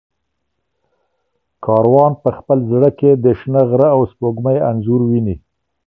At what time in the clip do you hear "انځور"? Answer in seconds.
4.69-5.01